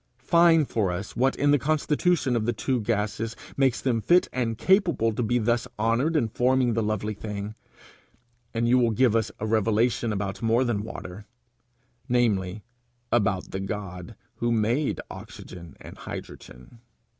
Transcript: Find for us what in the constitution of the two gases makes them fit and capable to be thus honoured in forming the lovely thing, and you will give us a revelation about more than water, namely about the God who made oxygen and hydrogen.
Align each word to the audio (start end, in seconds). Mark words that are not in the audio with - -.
Find 0.17 0.67
for 0.67 0.91
us 0.91 1.15
what 1.15 1.35
in 1.35 1.51
the 1.51 1.59
constitution 1.59 2.35
of 2.35 2.47
the 2.47 2.53
two 2.53 2.81
gases 2.81 3.35
makes 3.55 3.79
them 3.79 4.01
fit 4.01 4.27
and 4.33 4.57
capable 4.57 5.13
to 5.13 5.21
be 5.21 5.37
thus 5.37 5.67
honoured 5.77 6.15
in 6.15 6.27
forming 6.29 6.73
the 6.73 6.81
lovely 6.81 7.13
thing, 7.13 7.53
and 8.51 8.67
you 8.67 8.79
will 8.79 8.89
give 8.89 9.15
us 9.15 9.29
a 9.39 9.45
revelation 9.45 10.11
about 10.11 10.41
more 10.41 10.63
than 10.63 10.81
water, 10.81 11.27
namely 12.09 12.63
about 13.11 13.51
the 13.51 13.59
God 13.59 14.15
who 14.37 14.51
made 14.51 14.99
oxygen 15.11 15.75
and 15.79 15.99
hydrogen. 15.99 16.79